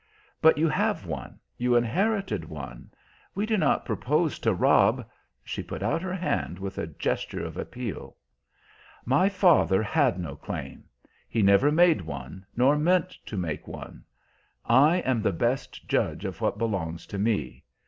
"But 0.41 0.57
you 0.57 0.67
have 0.67 1.05
one. 1.05 1.39
You 1.59 1.75
inherited 1.75 2.45
one. 2.45 2.89
We 3.35 3.45
do 3.45 3.55
not 3.55 3.85
propose 3.85 4.39
to 4.39 4.51
rob" 4.51 5.07
She 5.43 5.61
put 5.61 5.83
out 5.83 6.01
her 6.01 6.15
hand 6.15 6.57
with 6.57 6.79
a 6.79 6.87
gesture 6.87 7.45
of 7.45 7.55
appeal. 7.55 8.15
"My 9.05 9.29
father 9.29 9.83
had 9.83 10.19
no 10.19 10.35
claim. 10.35 10.85
He 11.29 11.43
never 11.43 11.71
made 11.71 12.01
one, 12.01 12.47
nor 12.55 12.79
meant 12.79 13.09
to 13.27 13.37
make 13.37 13.67
one. 13.67 14.03
I 14.65 15.01
am 15.01 15.21
the 15.21 15.31
best 15.33 15.87
judge 15.87 16.25
of 16.25 16.41
what 16.41 16.57
belongs 16.57 17.05
to 17.05 17.19
me. 17.19 17.63